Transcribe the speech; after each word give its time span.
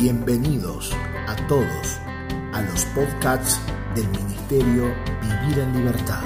Bienvenidos 0.00 0.92
a 1.28 1.36
todos 1.46 1.98
a 2.54 2.62
los 2.62 2.86
podcasts 2.86 3.60
del 3.94 4.08
Ministerio 4.08 4.84
Vivir 5.20 5.58
en 5.58 5.76
Libertad. 5.76 6.22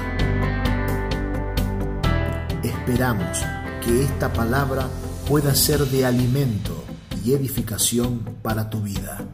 Esperamos 2.63 3.43
que 3.85 4.05
esta 4.05 4.33
palabra 4.33 4.89
pueda 5.29 5.57
ser 5.57 5.81
de 5.81 6.07
alimento 6.07 6.85
y 7.25 7.33
edificación 7.33 8.21
para 8.45 8.71
tu 8.71 8.81
vida. 8.81 9.27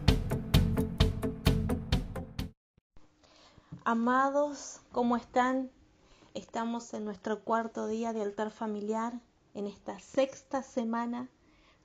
Amados, 3.85 4.81
¿cómo 4.91 5.19
están? 5.19 5.71
Estamos 6.33 6.95
en 6.95 7.05
nuestro 7.05 7.45
cuarto 7.45 7.89
día 7.89 8.15
de 8.15 8.23
altar 8.23 8.53
familiar, 8.53 9.21
en 9.53 9.67
esta 9.67 9.99
sexta 10.01 10.63
semana 10.63 11.29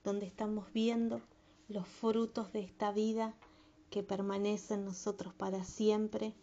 donde 0.05 0.25
estamos 0.25 0.71
viendo 0.71 1.19
los 1.67 1.87
frutos 1.87 2.53
de 2.53 2.59
esta 2.61 2.91
vida 2.91 3.33
que 3.89 4.03
permanecen 4.03 4.79
en 4.79 4.85
nosotros 4.85 5.33
para 5.33 5.63
siempre 5.63 6.35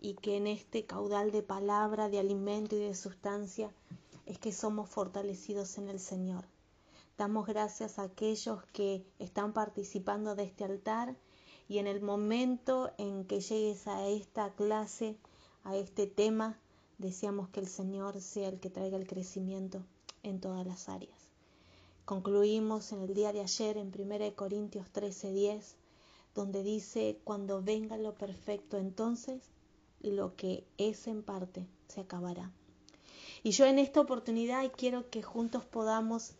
y 0.00 0.14
que 0.14 0.36
en 0.36 0.46
este 0.46 0.84
caudal 0.84 1.30
de 1.30 1.42
palabra, 1.42 2.08
de 2.08 2.18
alimento 2.18 2.76
y 2.76 2.80
de 2.80 2.94
sustancia 2.94 3.70
es 4.26 4.38
que 4.38 4.52
somos 4.52 4.88
fortalecidos 4.88 5.78
en 5.78 5.88
el 5.88 5.98
Señor. 5.98 6.44
Damos 7.16 7.46
gracias 7.46 7.98
a 7.98 8.02
aquellos 8.02 8.62
que 8.72 9.04
están 9.18 9.52
participando 9.52 10.34
de 10.34 10.44
este 10.44 10.64
altar 10.64 11.16
y 11.68 11.78
en 11.78 11.86
el 11.86 12.00
momento 12.00 12.92
en 12.98 13.24
que 13.24 13.40
llegues 13.40 13.86
a 13.86 14.06
esta 14.06 14.54
clase, 14.54 15.16
a 15.64 15.76
este 15.76 16.06
tema, 16.06 16.58
deseamos 16.98 17.48
que 17.48 17.60
el 17.60 17.68
Señor 17.68 18.20
sea 18.20 18.48
el 18.48 18.60
que 18.60 18.70
traiga 18.70 18.96
el 18.96 19.06
crecimiento 19.06 19.82
en 20.22 20.40
todas 20.40 20.66
las 20.66 20.88
áreas. 20.88 21.17
Concluimos 22.08 22.92
en 22.92 23.02
el 23.02 23.12
día 23.12 23.34
de 23.34 23.42
ayer 23.42 23.76
en 23.76 23.92
1 23.92 24.34
Corintios 24.34 24.86
13:10, 24.94 25.74
donde 26.34 26.62
dice, 26.62 27.20
cuando 27.22 27.60
venga 27.60 27.98
lo 27.98 28.14
perfecto, 28.14 28.78
entonces 28.78 29.50
lo 30.00 30.34
que 30.34 30.64
es 30.78 31.06
en 31.06 31.22
parte 31.22 31.66
se 31.88 32.00
acabará. 32.00 32.50
Y 33.42 33.50
yo 33.50 33.66
en 33.66 33.78
esta 33.78 34.00
oportunidad 34.00 34.72
quiero 34.74 35.10
que 35.10 35.22
juntos 35.22 35.66
podamos 35.66 36.32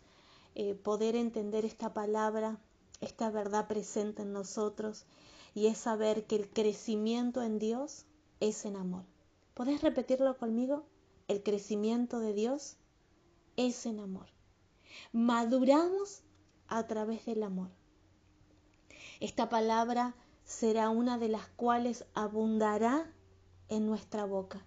eh, 0.55 0.73
poder 0.73 1.15
entender 1.15 1.65
esta 1.65 1.93
palabra, 1.93 2.57
esta 2.99 3.29
verdad 3.29 3.67
presente 3.67 4.23
en 4.23 4.33
nosotros, 4.33 5.05
y 5.53 5.67
es 5.67 5.77
saber 5.77 6.25
que 6.25 6.37
el 6.37 6.49
crecimiento 6.49 7.43
en 7.43 7.59
Dios 7.59 8.05
es 8.39 8.65
en 8.65 8.75
amor. 8.75 9.03
¿Podés 9.53 9.83
repetirlo 9.83 10.35
conmigo? 10.35 10.83
El 11.27 11.43
crecimiento 11.43 12.17
de 12.17 12.33
Dios 12.33 12.75
es 13.55 13.85
en 13.85 13.99
amor 13.99 14.38
maduramos 15.11 16.21
a 16.67 16.85
través 16.87 17.25
del 17.25 17.43
amor. 17.43 17.69
Esta 19.19 19.49
palabra 19.49 20.15
será 20.45 20.89
una 20.89 21.17
de 21.17 21.27
las 21.27 21.47
cuales 21.49 22.05
abundará 22.13 23.11
en 23.67 23.85
nuestra 23.85 24.25
boca. 24.25 24.65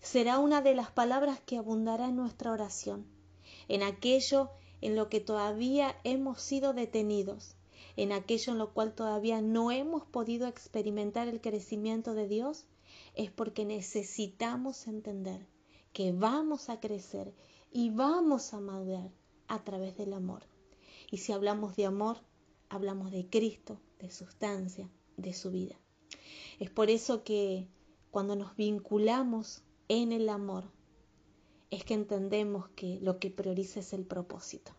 Será 0.00 0.38
una 0.38 0.62
de 0.62 0.74
las 0.74 0.90
palabras 0.90 1.40
que 1.40 1.56
abundará 1.56 2.08
en 2.08 2.16
nuestra 2.16 2.50
oración, 2.50 3.06
en 3.68 3.82
aquello 3.82 4.50
en 4.80 4.96
lo 4.96 5.08
que 5.08 5.20
todavía 5.20 5.96
hemos 6.04 6.42
sido 6.42 6.74
detenidos, 6.74 7.56
en 7.96 8.12
aquello 8.12 8.52
en 8.52 8.58
lo 8.58 8.74
cual 8.74 8.94
todavía 8.94 9.40
no 9.40 9.70
hemos 9.70 10.04
podido 10.04 10.46
experimentar 10.46 11.28
el 11.28 11.40
crecimiento 11.40 12.14
de 12.14 12.28
Dios, 12.28 12.66
es 13.14 13.30
porque 13.30 13.64
necesitamos 13.64 14.86
entender 14.86 15.46
que 15.92 16.12
vamos 16.12 16.68
a 16.68 16.80
crecer 16.80 17.32
y 17.70 17.90
vamos 17.90 18.52
a 18.52 18.60
madurar 18.60 19.10
a 19.48 19.64
través 19.64 19.96
del 19.96 20.12
amor. 20.12 20.42
Y 21.10 21.18
si 21.18 21.32
hablamos 21.32 21.76
de 21.76 21.86
amor, 21.86 22.18
hablamos 22.68 23.10
de 23.10 23.26
Cristo, 23.28 23.80
de 23.98 24.10
sustancia, 24.10 24.88
de 25.16 25.32
su 25.32 25.50
vida. 25.50 25.76
Es 26.58 26.70
por 26.70 26.90
eso 26.90 27.24
que 27.24 27.68
cuando 28.10 28.36
nos 28.36 28.56
vinculamos 28.56 29.62
en 29.88 30.12
el 30.12 30.28
amor, 30.28 30.64
es 31.70 31.84
que 31.84 31.94
entendemos 31.94 32.68
que 32.70 33.00
lo 33.00 33.18
que 33.18 33.30
prioriza 33.30 33.80
es 33.80 33.92
el 33.92 34.04
propósito. 34.04 34.72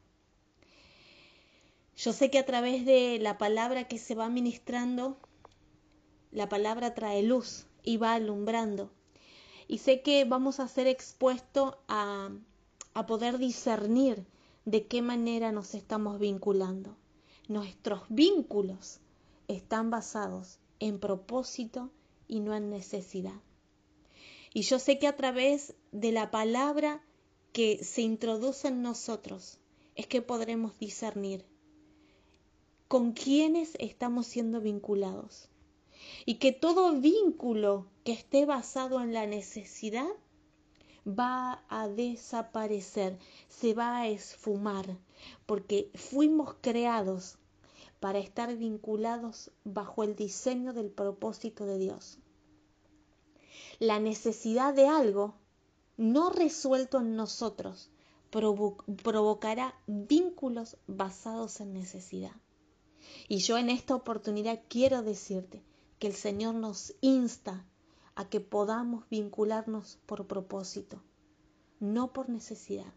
Yo 1.97 2.13
sé 2.13 2.29
que 2.29 2.40
a 2.40 2.45
través 2.45 2.85
de 2.85 3.19
la 3.19 3.38
palabra 3.38 3.88
que 3.88 3.97
se 3.97 4.16
va 4.16 4.29
ministrando, 4.29 5.17
la 6.31 6.50
palabra 6.50 6.94
trae 6.94 7.23
luz 7.23 7.67
y 7.84 7.97
va 7.97 8.13
alumbrando. 8.13 8.91
Y 9.67 9.79
sé 9.79 10.01
que 10.01 10.25
vamos 10.25 10.59
a 10.59 10.67
ser 10.67 10.88
expuestos 10.88 11.75
a, 11.88 12.29
a 12.94 13.06
poder 13.06 13.38
discernir 13.38 14.25
de 14.66 14.88
qué 14.88 15.02
manera 15.02 15.52
nos 15.52 15.76
estamos 15.76 16.20
vinculando. 16.20 16.96
Nuestros 17.48 18.02
vínculos 18.09 19.00
están 19.48 19.92
basados 19.92 20.58
en 20.80 21.00
propósito 21.00 21.92
y 22.28 22.40
no 22.40 22.56
en 22.56 22.70
necesidad. 22.70 23.40
Y 24.53 24.62
yo 24.64 24.80
sé 24.80 24.98
que 25.00 25.08
a 25.08 25.16
través 25.16 25.76
de 25.92 26.12
la 26.12 26.31
palabra 26.31 27.03
que 27.52 27.84
se 27.84 28.02
introduce 28.02 28.68
en 28.68 28.81
nosotros 28.81 29.59
es 29.96 30.08
que 30.08 30.22
podremos 30.22 30.78
discernir 30.80 31.46
con 32.88 33.14
quiénes 33.14 33.74
estamos 33.80 34.28
siendo 34.28 34.62
vinculados. 34.62 35.50
Y 36.26 36.36
que 36.36 36.52
todo 36.52 37.00
vínculo 37.00 37.88
que 38.03 38.12
esté 38.12 38.46
basado 38.46 39.02
en 39.02 39.14
la 39.14 39.26
necesidad 39.26 40.08
va 41.07 41.63
a 41.69 41.88
desaparecer, 41.88 43.17
se 43.47 43.73
va 43.73 43.97
a 43.97 44.07
esfumar, 44.07 44.97
porque 45.45 45.91
fuimos 45.93 46.55
creados 46.61 47.38
para 47.99 48.19
estar 48.19 48.55
vinculados 48.55 49.51
bajo 49.63 50.03
el 50.03 50.16
diseño 50.16 50.73
del 50.73 50.89
propósito 50.89 51.66
de 51.66 51.77
Dios. 51.77 52.19
La 53.79 53.99
necesidad 53.99 54.73
de 54.73 54.88
algo 54.88 55.35
no 55.97 56.29
resuelto 56.29 56.99
en 56.99 57.16
nosotros 57.16 57.89
provocará 58.29 59.75
vínculos 59.87 60.77
basados 60.87 61.61
en 61.61 61.73
necesidad. 61.73 62.35
Y 63.27 63.37
yo 63.37 63.57
en 63.57 63.69
esta 63.69 63.95
oportunidad 63.95 64.61
quiero 64.67 65.03
decirte 65.03 65.63
que 65.99 66.07
el 66.07 66.13
Señor 66.13 66.55
nos 66.55 66.93
insta 67.01 67.66
a 68.16 68.30
que 68.30 68.40
podamos 68.40 69.08
vincularnos 69.09 70.00
por 70.06 70.28
propósito, 70.28 71.02
no 71.80 72.14
por 72.14 72.30
necesidad. 72.30 72.94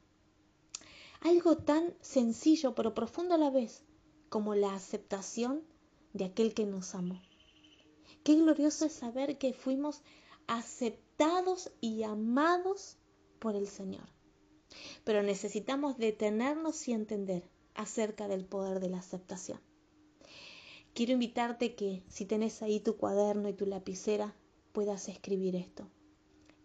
Algo 1.20 1.56
tan 1.56 1.94
sencillo 2.00 2.74
pero 2.74 2.94
profundo 2.94 3.34
a 3.34 3.38
la 3.38 3.50
vez 3.50 3.82
como 4.28 4.54
la 4.54 4.74
aceptación 4.74 5.62
de 6.12 6.26
aquel 6.26 6.54
que 6.54 6.66
nos 6.66 6.94
amó. 6.94 7.20
Qué 8.22 8.36
glorioso 8.36 8.86
es 8.86 8.92
saber 8.92 9.38
que 9.38 9.52
fuimos 9.52 10.02
aceptados 10.46 11.72
y 11.80 12.02
amados 12.04 12.96
por 13.38 13.56
el 13.56 13.68
Señor. 13.68 14.08
Pero 15.04 15.22
necesitamos 15.22 15.98
detenernos 15.98 16.86
y 16.88 16.92
entender 16.92 17.48
acerca 17.74 18.28
del 18.28 18.44
poder 18.44 18.80
de 18.80 18.90
la 18.90 18.98
aceptación. 18.98 19.60
Quiero 20.94 21.12
invitarte 21.12 21.74
que 21.74 22.02
si 22.08 22.24
tenés 22.24 22.62
ahí 22.62 22.80
tu 22.80 22.96
cuaderno 22.96 23.48
y 23.48 23.54
tu 23.54 23.66
lapicera, 23.66 24.34
puedas 24.72 25.08
escribir 25.08 25.56
esto. 25.56 25.88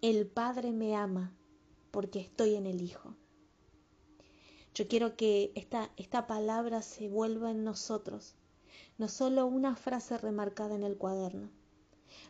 El 0.02 0.28
Padre 0.28 0.72
me 0.72 0.96
ama 0.96 1.34
porque 1.92 2.20
estoy 2.20 2.56
en 2.56 2.66
el 2.66 2.82
Hijo. 2.82 3.16
Yo 4.74 4.88
quiero 4.88 5.16
que 5.16 5.52
esta, 5.56 5.92
esta 5.98 6.26
palabra 6.26 6.82
se 6.82 7.08
vuelva 7.08 7.52
en 7.52 7.64
nosotros, 7.64 8.36
no 8.98 9.08
solo 9.08 9.46
una 9.46 9.76
frase 9.76 10.18
remarcada 10.18 10.76
en 10.76 10.84
el 10.84 10.98
cuaderno, 10.98 11.50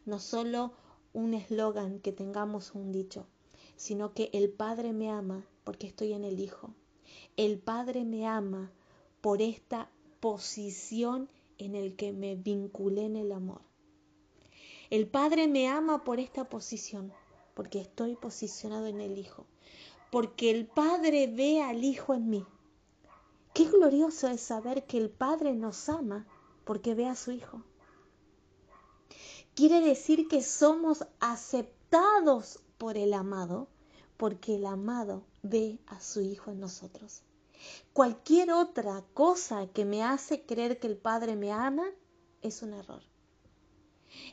no 0.06 0.20
solo 0.20 0.74
un 1.14 1.34
eslogan 1.34 2.00
que 2.00 2.12
tengamos 2.12 2.76
un 2.76 2.92
dicho, 2.92 3.28
sino 3.76 4.14
que 4.14 4.30
el 4.34 4.50
Padre 4.50 4.94
me 4.94 5.10
ama 5.10 5.46
porque 5.64 5.88
estoy 5.88 6.14
en 6.14 6.26
el 6.26 6.40
Hijo. 6.40 6.74
El 7.38 7.60
Padre 7.60 8.04
me 8.04 8.28
ama 8.28 8.72
por 9.22 9.42
esta 9.42 9.90
posición 10.20 11.30
en 11.58 11.76
el 11.76 11.96
que 11.96 12.12
me 12.12 12.36
vinculé 12.36 13.06
en 13.06 13.16
el 13.16 13.32
amor. 13.32 13.62
El 14.94 15.08
Padre 15.08 15.48
me 15.48 15.68
ama 15.70 16.04
por 16.04 16.20
esta 16.20 16.48
posición, 16.48 17.12
porque 17.56 17.82
estoy 17.82 18.16
posicionado 18.16 18.86
en 18.86 19.02
el 19.02 19.18
Hijo, 19.18 19.48
porque 20.12 20.52
el 20.52 20.68
Padre 20.68 21.26
ve 21.26 21.64
al 21.64 21.84
Hijo 21.84 22.14
en 22.14 22.30
mí. 22.30 22.46
Qué 23.56 23.66
glorioso 23.66 24.28
es 24.28 24.42
saber 24.42 24.86
que 24.86 25.00
el 25.00 25.10
Padre 25.10 25.56
nos 25.56 25.90
ama 25.90 26.28
porque 26.64 26.94
ve 26.94 27.08
a 27.08 27.16
su 27.16 27.32
Hijo. 27.32 27.64
Quiere 29.56 29.82
decir 29.82 30.28
que 30.28 30.44
somos 30.44 31.08
aceptados 31.20 32.60
por 32.78 32.96
el 32.96 33.16
amado 33.16 33.70
porque 34.16 34.58
el 34.58 34.66
amado 34.68 35.24
ve 35.42 35.80
a 35.88 36.00
su 36.02 36.22
Hijo 36.22 36.52
en 36.52 36.60
nosotros. 36.60 37.24
Cualquier 37.94 38.52
otra 38.52 39.04
cosa 39.16 39.66
que 39.74 39.86
me 39.86 40.04
hace 40.04 40.46
creer 40.46 40.80
que 40.80 40.86
el 40.86 40.98
Padre 40.98 41.36
me 41.36 41.52
ama 41.52 41.86
es 42.44 42.62
un 42.62 42.74
error. 42.74 43.02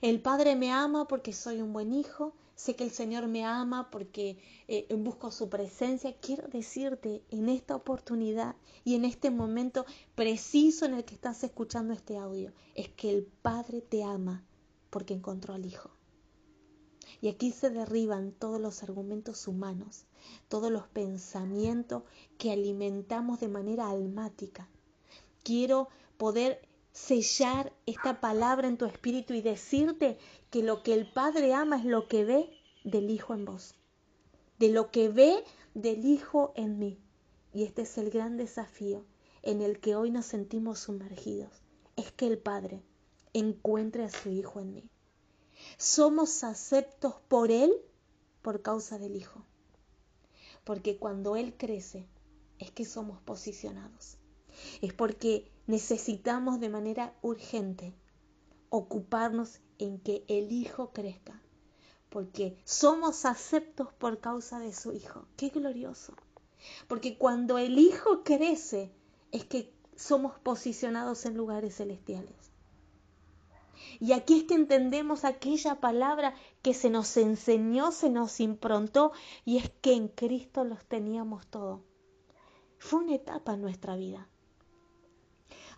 El 0.02 0.20
Padre 0.20 0.56
me 0.56 0.70
ama 0.70 1.06
porque 1.06 1.32
soy 1.32 1.60
un 1.60 1.72
buen 1.72 1.92
hijo, 1.92 2.34
sé 2.54 2.76
que 2.76 2.84
el 2.84 2.90
Señor 2.90 3.26
me 3.26 3.44
ama 3.44 3.90
porque 3.90 4.38
eh, 4.68 4.86
busco 4.94 5.30
su 5.30 5.48
presencia. 5.48 6.14
Quiero 6.20 6.48
decirte 6.48 7.22
en 7.30 7.48
esta 7.48 7.76
oportunidad 7.76 8.56
y 8.84 8.94
en 8.94 9.04
este 9.04 9.30
momento 9.30 9.86
preciso 10.14 10.84
en 10.84 10.94
el 10.94 11.04
que 11.04 11.14
estás 11.14 11.42
escuchando 11.44 11.92
este 11.92 12.16
audio, 12.16 12.52
es 12.74 12.88
que 12.88 13.10
el 13.10 13.24
Padre 13.24 13.80
te 13.80 14.04
ama 14.04 14.44
porque 14.90 15.14
encontró 15.14 15.54
al 15.54 15.66
Hijo. 15.66 15.90
Y 17.22 17.28
aquí 17.28 17.50
se 17.50 17.70
derriban 17.70 18.32
todos 18.32 18.60
los 18.60 18.82
argumentos 18.82 19.46
humanos, 19.46 20.06
todos 20.48 20.70
los 20.70 20.86
pensamientos 20.88 22.04
que 22.38 22.52
alimentamos 22.52 23.40
de 23.40 23.48
manera 23.48 23.90
almática. 23.90 24.68
Quiero 25.42 25.88
poder 26.16 26.62
sellar 26.92 27.72
esta 27.86 28.20
palabra 28.20 28.68
en 28.68 28.76
tu 28.76 28.84
espíritu 28.84 29.34
y 29.34 29.42
decirte 29.42 30.18
que 30.50 30.62
lo 30.62 30.82
que 30.82 30.94
el 30.94 31.10
Padre 31.10 31.54
ama 31.54 31.76
es 31.76 31.84
lo 31.84 32.08
que 32.08 32.24
ve 32.24 32.50
del 32.84 33.10
Hijo 33.10 33.34
en 33.34 33.44
vos, 33.44 33.74
de 34.58 34.70
lo 34.70 34.90
que 34.90 35.08
ve 35.08 35.44
del 35.74 36.04
Hijo 36.04 36.52
en 36.56 36.78
mí. 36.78 36.98
Y 37.52 37.64
este 37.64 37.82
es 37.82 37.98
el 37.98 38.10
gran 38.10 38.36
desafío 38.36 39.04
en 39.42 39.62
el 39.62 39.80
que 39.80 39.96
hoy 39.96 40.10
nos 40.10 40.26
sentimos 40.26 40.80
sumergidos, 40.80 41.62
es 41.96 42.12
que 42.12 42.26
el 42.26 42.38
Padre 42.38 42.82
encuentre 43.32 44.04
a 44.04 44.10
su 44.10 44.30
Hijo 44.30 44.60
en 44.60 44.74
mí. 44.74 44.90
Somos 45.76 46.44
aceptos 46.44 47.14
por 47.28 47.50
Él 47.50 47.72
por 48.42 48.62
causa 48.62 48.98
del 48.98 49.16
Hijo, 49.16 49.44
porque 50.64 50.98
cuando 50.98 51.36
Él 51.36 51.54
crece 51.56 52.06
es 52.58 52.70
que 52.70 52.84
somos 52.84 53.20
posicionados, 53.22 54.18
es 54.80 54.92
porque 54.92 55.50
necesitamos 55.66 56.60
de 56.60 56.68
manera 56.68 57.14
urgente 57.22 57.94
ocuparnos 58.68 59.60
en 59.78 59.98
que 59.98 60.24
el 60.28 60.52
Hijo 60.52 60.92
crezca, 60.92 61.40
porque 62.08 62.56
somos 62.64 63.24
aceptos 63.24 63.92
por 63.94 64.20
causa 64.20 64.58
de 64.58 64.72
su 64.72 64.92
Hijo. 64.92 65.26
¡Qué 65.36 65.48
glorioso! 65.48 66.14
Porque 66.88 67.16
cuando 67.16 67.58
el 67.58 67.78
Hijo 67.78 68.22
crece 68.22 68.92
es 69.32 69.44
que 69.44 69.72
somos 69.96 70.38
posicionados 70.38 71.26
en 71.26 71.36
lugares 71.36 71.76
celestiales. 71.76 72.50
Y 73.98 74.12
aquí 74.12 74.38
es 74.38 74.44
que 74.44 74.54
entendemos 74.54 75.24
aquella 75.24 75.80
palabra 75.80 76.34
que 76.62 76.74
se 76.74 76.90
nos 76.90 77.16
enseñó, 77.16 77.92
se 77.92 78.10
nos 78.10 78.40
improntó, 78.40 79.12
y 79.44 79.58
es 79.58 79.70
que 79.80 79.94
en 79.94 80.08
Cristo 80.08 80.64
los 80.64 80.84
teníamos 80.84 81.46
todo. 81.46 81.82
Fue 82.78 83.00
una 83.00 83.14
etapa 83.14 83.54
en 83.54 83.62
nuestra 83.62 83.96
vida. 83.96 84.28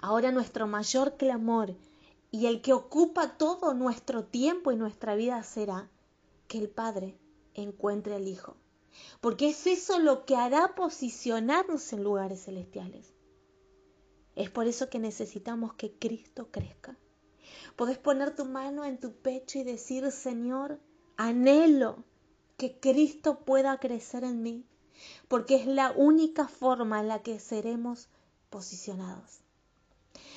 Ahora 0.03 0.33
nuestro 0.33 0.67
mayor 0.67 1.17
clamor 1.17 1.77
y 2.33 2.47
el 2.47 2.61
que 2.61 2.73
ocupa 2.73 3.39
todo 3.39 3.73
nuestro 3.73 4.25
tiempo 4.25 4.73
y 4.73 4.77
nuestra 4.77 5.15
vida 5.15 5.41
será 5.45 5.89
que 6.49 6.59
el 6.59 6.69
Padre 6.69 7.17
encuentre 7.55 8.17
al 8.17 8.27
Hijo. 8.27 8.57
Porque 9.21 9.51
es 9.51 9.65
eso 9.69 10.01
lo 10.01 10.25
que 10.25 10.35
hará 10.35 10.75
posicionarnos 10.75 11.93
en 11.93 12.03
lugares 12.03 12.45
celestiales. 12.45 13.15
Es 14.35 14.51
por 14.51 14.67
eso 14.67 14.91
que 14.91 14.99
necesitamos 14.99 15.75
que 15.75 15.93
Cristo 15.93 16.49
crezca. 16.51 16.99
Podés 17.77 17.99
poner 17.99 18.35
tu 18.35 18.45
mano 18.45 18.85
en 18.85 18.99
tu 18.99 19.13
pecho 19.13 19.61
y 19.61 19.63
decir, 19.63 20.11
Señor, 20.11 20.81
anhelo 21.17 22.03
que 22.57 22.81
Cristo 22.81 23.45
pueda 23.45 23.79
crecer 23.79 24.25
en 24.25 24.43
mí, 24.43 24.67
porque 25.29 25.55
es 25.55 25.67
la 25.69 25.93
única 25.93 26.49
forma 26.49 26.99
en 26.99 27.07
la 27.07 27.23
que 27.23 27.39
seremos 27.39 28.09
posicionados. 28.51 29.42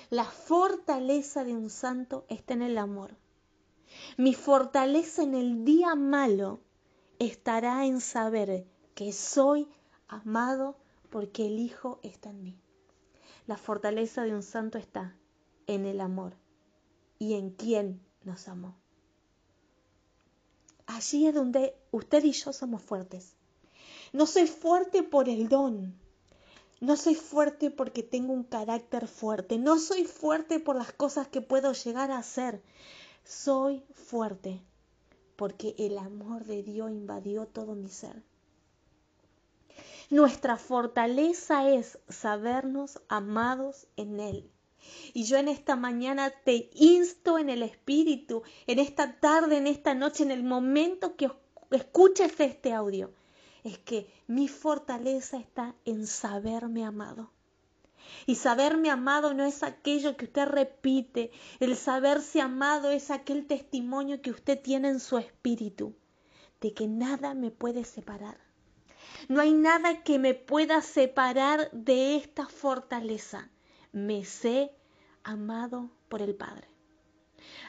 La 0.10 0.26
fortaleza 0.26 1.44
de 1.44 1.54
un 1.54 1.70
santo 1.70 2.26
está 2.30 2.54
en 2.54 2.62
el 2.62 2.78
amor. 2.78 3.16
Mi 4.18 4.34
fortaleza 4.34 5.24
en 5.24 5.36
el 5.36 5.66
día 5.66 5.96
malo 5.96 6.60
estará 7.20 7.86
en 7.86 8.02
saber 8.02 8.66
que 8.94 9.12
soy 9.14 9.68
amado 10.08 10.78
porque 11.10 11.48
el 11.48 11.60
Hijo 11.60 12.00
está 12.04 12.30
en 12.30 12.44
mí. 12.44 12.60
La 13.48 13.58
fortaleza 13.58 14.24
de 14.24 14.34
un 14.34 14.44
santo 14.44 14.78
está 14.78 15.16
en 15.68 15.86
el 15.86 16.02
amor 16.02 16.34
y 17.20 17.34
en 17.34 17.52
quien 17.52 18.02
nos 18.24 18.48
amó. 18.48 18.76
Allí 20.88 21.28
es 21.28 21.34
donde 21.34 21.76
usted 21.92 22.24
y 22.24 22.32
yo 22.32 22.54
somos 22.54 22.82
fuertes. 22.82 23.36
No 24.14 24.26
soy 24.26 24.48
fuerte 24.48 25.04
por 25.04 25.30
el 25.30 25.50
don, 25.50 25.96
no 26.82 26.98
soy 26.98 27.16
fuerte 27.16 27.72
porque 27.72 28.04
tengo 28.04 28.34
un 28.34 28.44
carácter 28.44 29.08
fuerte. 29.08 29.58
No 29.58 29.80
soy 29.80 30.04
fuerte 30.04 30.60
por 30.60 30.76
las 30.76 30.92
cosas 30.92 31.28
que 31.28 31.42
puedo 31.42 31.72
llegar 31.72 32.12
a 32.12 32.18
hacer. 32.18 32.62
Soy 33.24 33.84
fuerte 33.94 34.62
porque 35.36 35.76
el 35.78 35.98
amor 35.98 36.46
de 36.46 36.64
Dios 36.64 36.92
invadió 36.92 37.46
todo 37.46 37.76
mi 37.76 37.90
ser. 37.90 38.24
Nuestra 40.10 40.58
fortaleza 40.58 41.70
es 41.70 41.98
sabernos 42.10 43.02
amados 43.08 43.88
en 43.96 44.20
Él. 44.20 44.52
Y 45.14 45.24
yo 45.24 45.38
en 45.38 45.48
esta 45.48 45.76
mañana 45.76 46.32
te 46.44 46.70
insto 46.76 47.40
en 47.40 47.50
el 47.50 47.64
Espíritu, 47.64 48.44
en 48.68 48.78
esta 48.78 49.20
tarde, 49.20 49.58
en 49.58 49.66
esta 49.66 49.96
noche, 49.96 50.24
en 50.24 50.32
el 50.32 50.44
momento 50.44 51.16
que 51.16 51.32
escuches 51.72 52.40
este 52.40 52.72
audio 52.74 53.12
es 53.66 53.80
que 53.80 54.08
mi 54.28 54.48
fortaleza 54.48 55.38
está 55.38 55.76
en 55.86 56.06
saberme 56.06 56.86
amado. 56.86 57.32
Y 58.28 58.36
saberme 58.36 58.92
amado 58.92 59.34
no 59.34 59.44
es 59.44 59.64
aquello 59.64 60.16
que 60.16 60.26
usted 60.26 60.46
repite, 60.46 61.32
el 61.60 61.76
saberse 61.76 62.42
amado 62.42 62.92
es 62.92 63.10
aquel 63.10 63.48
testimonio 63.48 64.22
que 64.22 64.30
usted 64.30 64.62
tiene 64.62 64.90
en 64.90 65.00
su 65.00 65.18
espíritu, 65.18 65.96
de 66.62 66.76
que 66.76 66.88
nada 66.88 67.34
me 67.34 67.50
puede 67.50 67.86
separar. 67.86 68.38
No 69.30 69.42
hay 69.42 69.54
nada 69.54 70.04
que 70.04 70.20
me 70.20 70.36
pueda 70.36 70.82
separar 70.84 71.72
de 71.72 72.18
esta 72.18 72.46
fortaleza. 72.46 73.50
Me 73.92 74.26
sé 74.26 74.72
amado 75.24 75.90
por 76.08 76.22
el 76.22 76.36
Padre. 76.36 76.68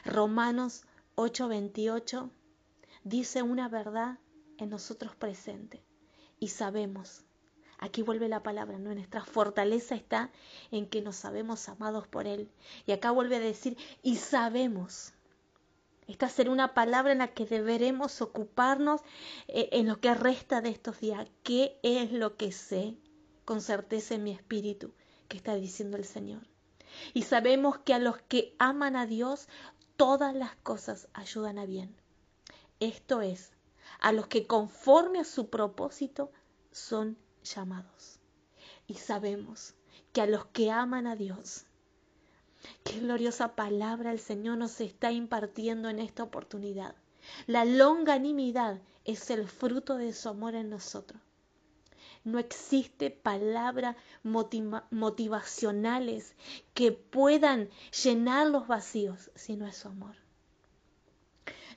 Romanos 0.05 0.83
8:28 1.15 2.29
dice 3.03 3.41
una 3.41 3.67
verdad 3.67 4.19
en 4.57 4.69
nosotros 4.69 5.15
presente 5.15 5.83
y 6.39 6.49
sabemos. 6.49 7.23
Aquí 7.79 8.01
vuelve 8.01 8.27
la 8.27 8.41
palabra, 8.41 8.79
¿no? 8.79 8.93
Nuestra 8.93 9.23
fortaleza 9.23 9.95
está 9.95 10.31
en 10.71 10.87
que 10.87 11.01
nos 11.01 11.15
sabemos 11.15 11.69
amados 11.69 12.07
por 12.07 12.25
Él. 12.25 12.49
Y 12.87 12.91
acá 12.91 13.11
vuelve 13.11 13.35
a 13.35 13.39
decir, 13.39 13.77
y 14.01 14.15
sabemos. 14.15 15.13
Esta 16.07 16.29
será 16.29 16.51
una 16.51 16.73
palabra 16.73 17.11
en 17.11 17.19
la 17.19 17.27
que 17.27 17.45
deberemos 17.45 18.21
ocuparnos 18.21 19.01
eh, 19.47 19.69
en 19.73 19.87
lo 19.87 19.99
que 19.99 20.13
resta 20.15 20.61
de 20.61 20.69
estos 20.69 20.99
días. 21.01 21.29
¿Qué 21.43 21.79
es 21.83 22.11
lo 22.11 22.35
que 22.35 22.51
sé 22.51 22.95
con 23.45 23.61
certeza 23.61 24.15
en 24.15 24.23
mi 24.23 24.31
espíritu 24.31 24.93
que 25.27 25.37
está 25.37 25.53
diciendo 25.55 25.97
el 25.97 26.05
Señor? 26.05 26.47
Y 27.13 27.23
sabemos 27.23 27.77
que 27.79 27.93
a 27.93 27.99
los 27.99 28.17
que 28.21 28.55
aman 28.57 28.95
a 28.95 29.05
Dios, 29.05 29.49
todas 29.97 30.33
las 30.33 30.55
cosas 30.57 31.09
ayudan 31.13 31.59
a 31.59 31.65
bien. 31.65 31.95
Esto 32.79 33.21
es, 33.21 33.56
a 33.99 34.11
los 34.11 34.27
que 34.27 34.47
conforme 34.47 35.19
a 35.19 35.23
su 35.23 35.49
propósito 35.49 36.31
son 36.71 37.17
llamados. 37.43 38.19
Y 38.87 38.95
sabemos 38.95 39.75
que 40.13 40.21
a 40.21 40.27
los 40.27 40.45
que 40.47 40.71
aman 40.71 41.07
a 41.07 41.15
Dios, 41.15 41.65
qué 42.83 42.99
gloriosa 42.99 43.55
palabra 43.55 44.11
el 44.11 44.19
Señor 44.19 44.57
nos 44.57 44.81
está 44.81 45.11
impartiendo 45.11 45.89
en 45.89 45.99
esta 45.99 46.23
oportunidad. 46.23 46.95
La 47.45 47.65
longanimidad 47.65 48.79
es 49.05 49.29
el 49.29 49.47
fruto 49.47 49.97
de 49.97 50.13
su 50.13 50.29
amor 50.29 50.55
en 50.55 50.69
nosotros. 50.69 51.21
No 52.23 52.39
existe 52.39 53.09
palabras 53.09 53.95
motivacionales 54.23 56.35
que 56.73 56.91
puedan 56.91 57.69
llenar 58.03 58.47
los 58.47 58.67
vacíos 58.67 59.31
si 59.35 59.55
no 59.55 59.65
es 59.65 59.77
su 59.77 59.87
amor. 59.87 60.26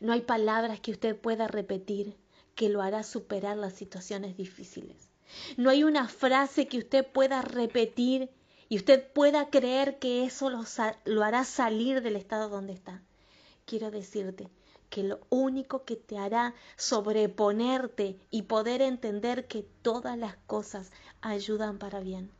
No 0.00 0.12
hay 0.12 0.22
palabras 0.22 0.80
que 0.80 0.92
usted 0.92 1.14
pueda 1.16 1.46
repetir 1.46 2.16
que 2.54 2.68
lo 2.68 2.82
hará 2.82 3.02
superar 3.02 3.56
las 3.56 3.74
situaciones 3.74 4.36
difíciles. 4.36 5.10
No 5.56 5.70
hay 5.70 5.84
una 5.84 6.08
frase 6.08 6.66
que 6.66 6.78
usted 6.78 7.06
pueda 7.06 7.42
repetir 7.42 8.30
y 8.68 8.76
usted 8.76 9.12
pueda 9.12 9.50
creer 9.50 9.98
que 9.98 10.24
eso 10.24 10.50
lo, 10.50 11.22
hará 11.22 11.44
salir 11.44 12.02
del 12.02 12.16
estado 12.16 12.48
donde 12.48 12.72
está. 12.72 13.02
Quiero 13.66 13.90
decirte 13.90 14.48
que 14.88 15.02
lo 15.02 15.20
único 15.28 15.84
que 15.84 15.96
te 15.96 16.18
hará 16.18 16.54
sobreponerte 16.76 18.18
y 18.30 18.42
poder 18.42 18.82
entender 18.82 19.46
que 19.46 19.62
todas 19.82 20.18
las 20.18 20.36
cosas 20.46 20.90
ayudan 21.20 21.78
para 21.78 22.00
bien 22.00 22.30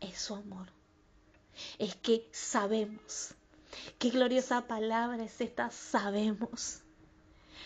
es 0.00 0.18
su 0.18 0.34
amor. 0.34 0.68
Es 1.78 1.94
que 1.96 2.28
sabemos. 2.32 3.34
Qué 3.98 4.10
gloriosa 4.10 4.66
palabra 4.66 5.22
es 5.22 5.40
esta, 5.40 5.70
sabemos. 5.70 6.82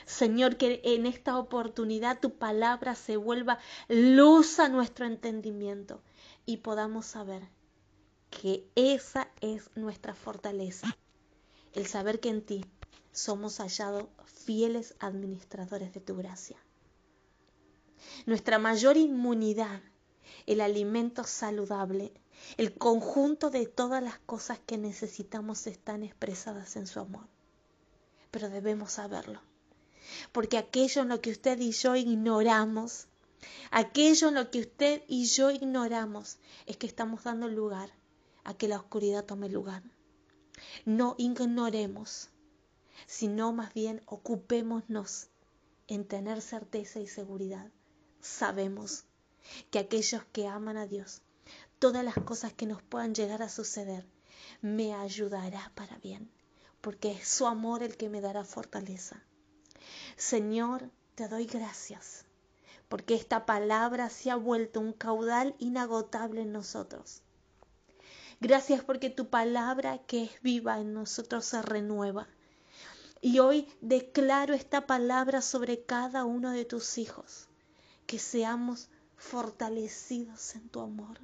Señor, 0.07 0.57
que 0.57 0.81
en 0.85 1.07
esta 1.07 1.39
oportunidad 1.39 2.21
tu 2.21 2.37
palabra 2.37 2.95
se 2.95 3.17
vuelva 3.17 3.59
luz 3.89 4.59
a 4.59 4.69
nuestro 4.69 5.07
entendimiento 5.07 6.03
y 6.47 6.59
podamos 6.59 7.07
saber 7.07 7.43
que 8.31 8.69
esa 8.75 9.29
es 9.41 9.71
nuestra 9.77 10.15
fortaleza. 10.15 10.97
El 11.73 11.87
saber 11.87 12.21
que 12.21 12.29
en 12.29 12.43
ti 12.43 12.65
somos 13.13 13.59
hallados 13.59 14.07
fieles 14.25 14.95
administradores 14.99 15.93
de 15.93 16.01
tu 16.01 16.17
gracia. 16.17 16.57
Nuestra 18.27 18.59
mayor 18.59 18.97
inmunidad, 18.97 19.81
el 20.47 20.61
alimento 20.61 21.25
saludable, 21.25 22.13
el 22.57 22.77
conjunto 22.77 23.51
de 23.51 23.67
todas 23.67 24.03
las 24.03 24.19
cosas 24.19 24.59
que 24.67 24.79
necesitamos 24.79 25.67
están 25.67 26.03
expresadas 26.03 26.77
en 26.77 26.87
su 26.87 27.01
amor. 27.01 27.27
Pero 28.31 28.51
debemos 28.51 28.93
saberlo, 28.93 29.41
porque 30.33 30.59
aquello 30.59 31.03
en 31.03 31.09
lo 31.09 31.21
que 31.21 31.31
usted 31.31 31.59
y 31.61 31.73
yo 31.73 31.97
ignoramos, 31.97 33.07
aquello 33.71 34.29
en 34.29 34.35
lo 34.35 34.51
que 34.51 34.61
usted 34.61 35.03
y 35.09 35.27
yo 35.27 35.51
ignoramos, 35.51 36.39
es 36.67 36.77
que 36.77 36.87
estamos 36.87 37.25
dando 37.25 37.49
lugar 37.49 37.91
a 38.45 38.55
que 38.55 38.69
la 38.69 38.77
oscuridad 38.77 39.25
tome 39.25 39.49
lugar. 39.49 39.83
No 40.85 41.15
ignoremos, 41.19 42.31
sino 43.07 43.53
más 43.53 43.75
bien 43.75 44.03
ocupémonos 44.07 45.29
en 45.89 46.07
tener 46.07 46.41
certeza 46.41 47.01
y 47.01 47.07
seguridad. 47.07 47.71
Sabemos 48.21 49.05
que 49.71 49.79
aquellos 49.79 50.25
que 50.33 50.47
aman 50.47 50.77
a 50.77 50.87
Dios, 50.87 51.23
todas 51.79 52.05
las 52.05 52.15
cosas 52.15 52.53
que 52.53 52.67
nos 52.67 52.83
puedan 52.83 53.15
llegar 53.15 53.43
a 53.43 53.49
suceder, 53.49 54.07
me 54.63 54.95
ayudará 54.95 55.73
para 55.75 55.99
bien, 55.99 56.31
porque 56.81 57.13
es 57.13 57.29
su 57.29 57.47
amor 57.47 57.83
el 57.83 57.97
que 57.97 58.09
me 58.09 58.21
dará 58.21 58.45
fortaleza. 58.45 59.23
Señor, 60.17 60.91
te 61.15 61.29
doy 61.29 61.47
gracias, 61.47 62.25
porque 62.89 63.15
esta 63.15 63.47
palabra 63.47 64.11
se 64.11 64.31
ha 64.31 64.37
vuelto 64.37 64.81
un 64.81 64.93
caudal 64.93 65.55
inagotable 65.59 66.43
en 66.43 66.53
nosotros. 66.53 67.23
Gracias 68.41 68.83
porque 68.85 69.11
tu 69.11 69.31
palabra 69.31 69.99
que 69.99 70.25
es 70.25 70.43
viva 70.43 70.81
en 70.81 70.93
nosotros 70.93 71.45
se 71.45 71.63
renueva. 71.63 72.29
Y 73.21 73.39
hoy 73.39 73.67
declaro 73.81 74.53
esta 74.53 74.87
palabra 74.87 75.41
sobre 75.41 75.85
cada 75.85 76.25
uno 76.25 76.51
de 76.51 76.65
tus 76.65 76.99
hijos, 76.99 77.49
que 78.07 78.19
seamos 78.19 78.89
fortalecidos 79.17 80.55
en 80.57 80.69
tu 80.69 80.81
amor, 80.81 81.19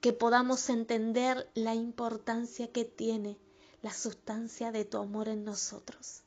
que 0.00 0.12
podamos 0.12 0.68
entender 0.68 1.48
la 1.54 1.74
importancia 1.74 2.72
que 2.72 2.84
tiene 2.84 3.38
la 3.82 3.92
sustancia 3.92 4.72
de 4.72 4.84
tu 4.84 4.98
amor 4.98 5.28
en 5.28 5.44
nosotros. 5.44 6.24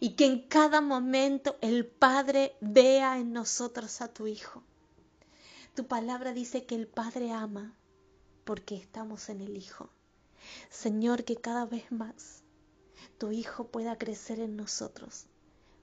Y 0.00 0.16
que 0.16 0.26
en 0.26 0.48
cada 0.48 0.80
momento 0.80 1.56
el 1.60 1.86
Padre 1.86 2.56
vea 2.60 3.18
en 3.18 3.32
nosotros 3.32 4.00
a 4.00 4.08
tu 4.08 4.26
Hijo. 4.26 4.64
Tu 5.74 5.86
palabra 5.86 6.32
dice 6.32 6.64
que 6.64 6.74
el 6.74 6.88
Padre 6.88 7.30
ama 7.32 7.76
porque 8.44 8.74
estamos 8.74 9.28
en 9.28 9.40
el 9.40 9.56
Hijo. 9.56 9.90
Señor, 10.70 11.24
que 11.24 11.36
cada 11.36 11.66
vez 11.66 11.92
más 11.92 12.42
tu 13.18 13.30
Hijo 13.30 13.68
pueda 13.68 13.98
crecer 13.98 14.40
en 14.40 14.56
nosotros, 14.56 15.26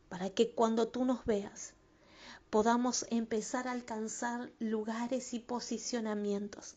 para 0.09 0.29
que 0.31 0.51
cuando 0.51 0.87
tú 0.87 1.05
nos 1.05 1.23
veas 1.25 1.73
podamos 2.49 3.05
empezar 3.09 3.67
a 3.67 3.71
alcanzar 3.71 4.51
lugares 4.59 5.33
y 5.33 5.39
posicionamientos 5.39 6.75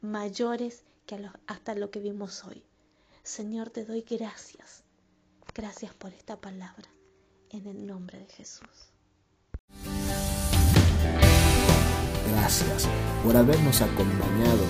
mayores 0.00 0.84
que 1.06 1.28
hasta 1.46 1.74
lo 1.74 1.90
que 1.90 2.00
vimos 2.00 2.44
hoy. 2.44 2.62
Señor, 3.22 3.70
te 3.70 3.84
doy 3.84 4.02
gracias. 4.02 4.84
Gracias 5.54 5.92
por 5.92 6.12
esta 6.12 6.40
palabra. 6.40 6.88
En 7.50 7.66
el 7.66 7.86
nombre 7.86 8.18
de 8.18 8.26
Jesús. 8.26 8.92
Gracias 12.30 12.88
por 13.22 13.36
habernos 13.36 13.82
acompañado 13.82 14.64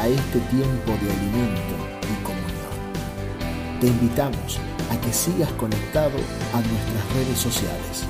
a 0.00 0.08
este 0.08 0.40
tiempo 0.40 0.92
de 0.92 1.12
alimento 1.12 1.76
y 2.00 2.24
comunión. 2.24 3.80
Te 3.80 3.88
invitamos 3.88 4.58
a 4.90 4.98
que 5.02 5.12
sigas 5.12 5.52
conectado 5.52 6.16
a 6.54 6.60
nuestras 6.60 7.14
redes 7.14 7.38
sociales 7.38 8.06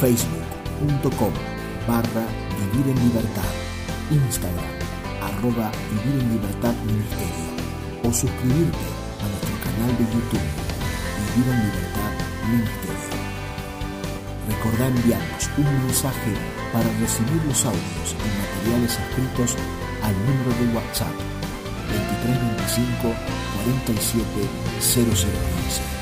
facebook.com 0.00 1.32
barra 1.88 2.26
Vivir 2.72 2.90
en 2.90 3.08
Libertad, 3.08 3.50
Instagram 4.10 4.76
arroba 5.22 5.72
Vivir 5.90 6.22
en 6.22 6.32
Libertad 6.34 6.74
o 8.04 8.12
suscribirte 8.12 9.05
canal 9.76 9.96
de 9.98 10.04
YouTube 10.04 10.48
Vivir 11.34 11.52
en 11.52 11.58
Libertad 11.68 12.12
Ministerio. 12.48 13.16
Recordá 14.48 14.86
enviarnos 14.88 15.50
un 15.58 15.86
mensaje 15.86 16.32
para 16.72 16.88
recibir 17.00 17.42
los 17.46 17.64
audios 17.64 18.08
y 18.12 18.28
materiales 18.40 18.98
escritos 18.98 19.56
al 20.02 20.14
número 20.24 20.52
de 20.60 20.76
WhatsApp 20.76 21.16
2325 21.90 23.14
47 23.64 24.24
0015 24.80 25.95